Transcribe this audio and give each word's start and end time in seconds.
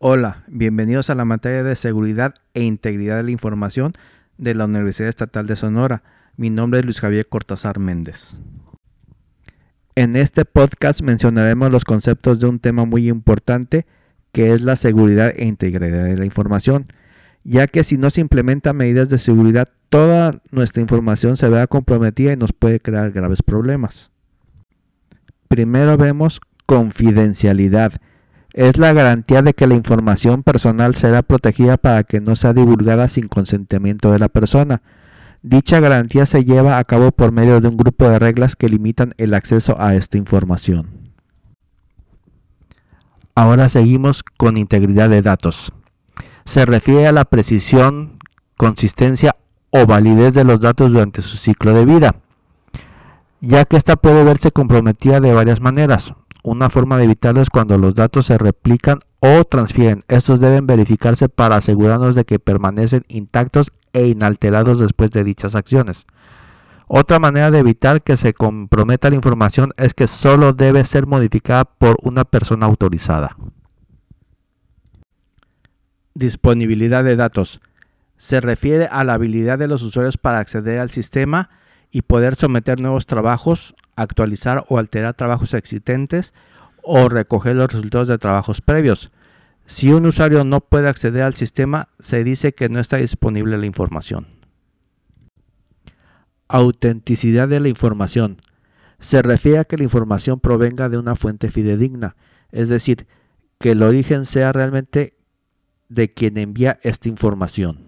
Hola, 0.00 0.44
bienvenidos 0.46 1.10
a 1.10 1.16
la 1.16 1.24
materia 1.24 1.64
de 1.64 1.74
seguridad 1.74 2.36
e 2.54 2.62
integridad 2.62 3.16
de 3.16 3.24
la 3.24 3.32
información 3.32 3.94
de 4.36 4.54
la 4.54 4.66
Universidad 4.66 5.08
Estatal 5.08 5.48
de 5.48 5.56
Sonora. 5.56 6.04
Mi 6.36 6.50
nombre 6.50 6.78
es 6.78 6.84
Luis 6.84 7.00
Javier 7.00 7.28
Cortázar 7.28 7.80
Méndez. 7.80 8.30
En 9.96 10.14
este 10.14 10.44
podcast 10.44 11.02
mencionaremos 11.02 11.72
los 11.72 11.84
conceptos 11.84 12.38
de 12.38 12.46
un 12.46 12.60
tema 12.60 12.84
muy 12.84 13.08
importante 13.08 13.86
que 14.30 14.54
es 14.54 14.62
la 14.62 14.76
seguridad 14.76 15.32
e 15.34 15.46
integridad 15.46 16.04
de 16.04 16.16
la 16.16 16.24
información, 16.24 16.86
ya 17.42 17.66
que 17.66 17.82
si 17.82 17.98
no 17.98 18.08
se 18.10 18.20
implementan 18.20 18.76
medidas 18.76 19.08
de 19.08 19.18
seguridad, 19.18 19.66
toda 19.88 20.40
nuestra 20.52 20.80
información 20.80 21.36
se 21.36 21.48
verá 21.48 21.66
comprometida 21.66 22.34
y 22.34 22.36
nos 22.36 22.52
puede 22.52 22.78
crear 22.78 23.10
graves 23.10 23.42
problemas. 23.42 24.12
Primero 25.48 25.96
vemos 25.96 26.40
confidencialidad 26.66 27.94
es 28.58 28.76
la 28.76 28.92
garantía 28.92 29.40
de 29.40 29.54
que 29.54 29.68
la 29.68 29.76
información 29.76 30.42
personal 30.42 30.96
será 30.96 31.22
protegida 31.22 31.76
para 31.76 32.02
que 32.02 32.20
no 32.20 32.34
sea 32.34 32.52
divulgada 32.52 33.06
sin 33.06 33.28
consentimiento 33.28 34.10
de 34.10 34.18
la 34.18 34.28
persona. 34.28 34.82
Dicha 35.42 35.78
garantía 35.78 36.26
se 36.26 36.44
lleva 36.44 36.78
a 36.78 36.82
cabo 36.84 37.12
por 37.12 37.30
medio 37.30 37.60
de 37.60 37.68
un 37.68 37.76
grupo 37.76 38.08
de 38.08 38.18
reglas 38.18 38.56
que 38.56 38.68
limitan 38.68 39.12
el 39.16 39.34
acceso 39.34 39.80
a 39.80 39.94
esta 39.94 40.18
información. 40.18 40.88
Ahora 43.36 43.68
seguimos 43.68 44.24
con 44.36 44.56
integridad 44.56 45.08
de 45.08 45.22
datos. 45.22 45.72
Se 46.44 46.66
refiere 46.66 47.06
a 47.06 47.12
la 47.12 47.26
precisión, 47.26 48.18
consistencia 48.56 49.36
o 49.70 49.86
validez 49.86 50.34
de 50.34 50.42
los 50.42 50.58
datos 50.58 50.90
durante 50.90 51.22
su 51.22 51.36
ciclo 51.36 51.74
de 51.74 51.84
vida, 51.84 52.16
ya 53.40 53.64
que 53.66 53.76
ésta 53.76 53.94
puede 53.94 54.24
verse 54.24 54.50
comprometida 54.50 55.20
de 55.20 55.32
varias 55.32 55.60
maneras. 55.60 56.12
Una 56.48 56.70
forma 56.70 56.96
de 56.96 57.04
evitarlo 57.04 57.42
es 57.42 57.50
cuando 57.50 57.76
los 57.76 57.94
datos 57.94 58.24
se 58.24 58.38
replican 58.38 59.00
o 59.20 59.44
transfieren. 59.44 60.02
Estos 60.08 60.40
deben 60.40 60.66
verificarse 60.66 61.28
para 61.28 61.56
asegurarnos 61.56 62.14
de 62.14 62.24
que 62.24 62.38
permanecen 62.38 63.04
intactos 63.08 63.70
e 63.92 64.06
inalterados 64.06 64.78
después 64.78 65.10
de 65.10 65.24
dichas 65.24 65.54
acciones. 65.54 66.06
Otra 66.86 67.18
manera 67.18 67.50
de 67.50 67.58
evitar 67.58 68.00
que 68.00 68.16
se 68.16 68.32
comprometa 68.32 69.10
la 69.10 69.16
información 69.16 69.72
es 69.76 69.92
que 69.92 70.06
solo 70.06 70.54
debe 70.54 70.86
ser 70.86 71.06
modificada 71.06 71.66
por 71.66 71.98
una 72.00 72.24
persona 72.24 72.64
autorizada. 72.64 73.36
Disponibilidad 76.14 77.04
de 77.04 77.16
datos. 77.16 77.60
Se 78.16 78.40
refiere 78.40 78.88
a 78.90 79.04
la 79.04 79.12
habilidad 79.12 79.58
de 79.58 79.68
los 79.68 79.82
usuarios 79.82 80.16
para 80.16 80.38
acceder 80.38 80.80
al 80.80 80.88
sistema 80.88 81.50
y 81.90 82.02
poder 82.02 82.34
someter 82.34 82.80
nuevos 82.80 83.06
trabajos, 83.06 83.74
actualizar 83.96 84.64
o 84.68 84.78
alterar 84.78 85.14
trabajos 85.14 85.54
existentes 85.54 86.34
o 86.82 87.08
recoger 87.08 87.56
los 87.56 87.72
resultados 87.72 88.08
de 88.08 88.18
trabajos 88.18 88.60
previos. 88.60 89.10
Si 89.66 89.92
un 89.92 90.06
usuario 90.06 90.44
no 90.44 90.60
puede 90.60 90.88
acceder 90.88 91.22
al 91.22 91.34
sistema, 91.34 91.88
se 91.98 92.24
dice 92.24 92.54
que 92.54 92.68
no 92.68 92.80
está 92.80 92.96
disponible 92.96 93.58
la 93.58 93.66
información. 93.66 94.28
Autenticidad 96.48 97.48
de 97.48 97.60
la 97.60 97.68
información. 97.68 98.38
Se 98.98 99.20
refiere 99.20 99.58
a 99.58 99.64
que 99.64 99.76
la 99.76 99.84
información 99.84 100.40
provenga 100.40 100.88
de 100.88 100.96
una 100.96 101.14
fuente 101.14 101.50
fidedigna, 101.50 102.16
es 102.50 102.68
decir, 102.68 103.06
que 103.58 103.72
el 103.72 103.82
origen 103.82 104.24
sea 104.24 104.52
realmente 104.52 105.18
de 105.88 106.12
quien 106.12 106.38
envía 106.38 106.78
esta 106.82 107.08
información. 107.08 107.84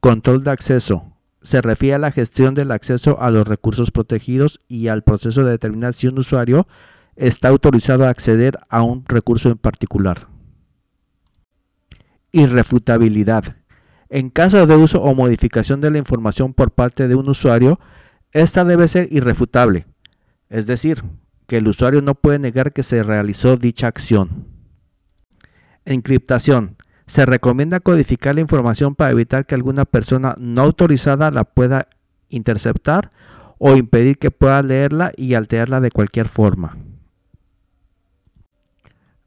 Control 0.00 0.44
de 0.44 0.50
acceso 0.50 1.13
se 1.44 1.60
refiere 1.60 1.94
a 1.94 1.98
la 1.98 2.10
gestión 2.10 2.54
del 2.54 2.72
acceso 2.72 3.20
a 3.20 3.30
los 3.30 3.46
recursos 3.46 3.90
protegidos 3.90 4.60
y 4.66 4.88
al 4.88 5.02
proceso 5.02 5.44
de 5.44 5.52
determinar 5.52 5.92
si 5.92 6.08
un 6.08 6.18
usuario 6.18 6.66
está 7.16 7.48
autorizado 7.48 8.06
a 8.06 8.08
acceder 8.08 8.58
a 8.70 8.82
un 8.82 9.04
recurso 9.06 9.50
en 9.50 9.58
particular. 9.58 10.26
Irrefutabilidad. 12.32 13.56
En 14.08 14.30
caso 14.30 14.66
de 14.66 14.74
uso 14.74 15.02
o 15.02 15.14
modificación 15.14 15.82
de 15.82 15.90
la 15.90 15.98
información 15.98 16.54
por 16.54 16.70
parte 16.70 17.08
de 17.08 17.14
un 17.14 17.28
usuario, 17.28 17.78
esta 18.32 18.64
debe 18.64 18.88
ser 18.88 19.12
irrefutable, 19.12 19.86
es 20.48 20.66
decir, 20.66 21.04
que 21.46 21.58
el 21.58 21.68
usuario 21.68 22.00
no 22.00 22.14
puede 22.14 22.38
negar 22.38 22.72
que 22.72 22.82
se 22.82 23.02
realizó 23.02 23.58
dicha 23.58 23.86
acción. 23.86 24.46
Encriptación. 25.84 26.76
Se 27.06 27.26
recomienda 27.26 27.80
codificar 27.80 28.34
la 28.34 28.40
información 28.40 28.94
para 28.94 29.10
evitar 29.10 29.46
que 29.46 29.54
alguna 29.54 29.84
persona 29.84 30.34
no 30.38 30.62
autorizada 30.62 31.30
la 31.30 31.44
pueda 31.44 31.88
interceptar 32.28 33.10
o 33.58 33.76
impedir 33.76 34.18
que 34.18 34.30
pueda 34.30 34.62
leerla 34.62 35.12
y 35.16 35.34
alterarla 35.34 35.80
de 35.80 35.90
cualquier 35.90 36.28
forma. 36.28 36.76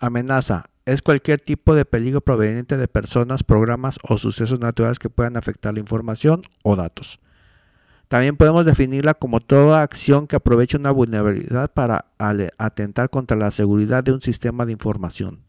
Amenaza. 0.00 0.64
Es 0.86 1.02
cualquier 1.02 1.40
tipo 1.40 1.74
de 1.74 1.84
peligro 1.84 2.20
proveniente 2.20 2.76
de 2.76 2.88
personas, 2.88 3.44
programas 3.44 3.98
o 4.02 4.18
sucesos 4.18 4.58
naturales 4.58 4.98
que 4.98 5.10
puedan 5.10 5.36
afectar 5.36 5.74
la 5.74 5.80
información 5.80 6.42
o 6.64 6.74
datos. 6.74 7.20
También 8.08 8.36
podemos 8.36 8.66
definirla 8.66 9.14
como 9.14 9.38
toda 9.38 9.82
acción 9.82 10.26
que 10.26 10.34
aproveche 10.34 10.76
una 10.76 10.90
vulnerabilidad 10.90 11.70
para 11.72 12.06
atentar 12.58 13.08
contra 13.08 13.36
la 13.36 13.52
seguridad 13.52 14.02
de 14.02 14.12
un 14.12 14.20
sistema 14.20 14.66
de 14.66 14.72
información. 14.72 15.44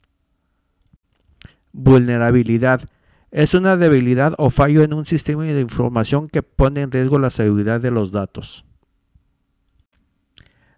Vulnerabilidad. 1.73 2.81
Es 3.31 3.53
una 3.53 3.77
debilidad 3.77 4.33
o 4.37 4.49
fallo 4.49 4.83
en 4.83 4.93
un 4.93 5.05
sistema 5.05 5.43
de 5.45 5.61
información 5.61 6.27
que 6.27 6.43
pone 6.43 6.81
en 6.81 6.91
riesgo 6.91 7.17
la 7.17 7.29
seguridad 7.29 7.79
de 7.79 7.91
los 7.91 8.11
datos. 8.11 8.65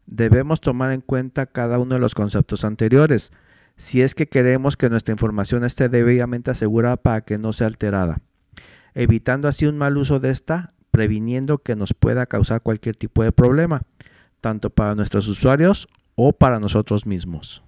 Debemos 0.06 0.62
tomar 0.62 0.92
en 0.92 1.02
cuenta 1.02 1.48
cada 1.48 1.80
uno 1.80 1.96
de 1.96 2.02
los 2.02 2.14
conceptos 2.14 2.64
anteriores, 2.64 3.32
si 3.76 4.02
es 4.02 4.14
que 4.14 4.28
queremos 4.28 4.78
que 4.78 4.90
nuestra 4.90 5.14
información 5.14 5.64
esté 5.64 5.90
debidamente 5.90 6.52
asegurada 6.52 6.98
para 6.98 7.22
que 7.22 7.38
no 7.38 7.54
sea 7.54 7.68
alterada, 7.68 8.20
evitando 8.94 9.48
así 9.48 9.66
un 9.66 9.78
mal 9.78 9.98
uso 9.98 10.20
de 10.20 10.30
esta, 10.30 10.74
previniendo 10.92 11.58
que 11.58 11.76
nos 11.76 11.94
pueda 11.94 12.28
causar 12.28 12.62
cualquier 12.62 12.96
tipo 12.96 13.24
de 13.24 13.32
problema, 13.32 13.82
tanto 14.42 14.70
para 14.70 14.94
nuestros 14.94 15.28
usuarios 15.28 15.88
o 16.16 16.34
para 16.34 16.60
nosotros 16.60 17.08
mismos. 17.08 17.64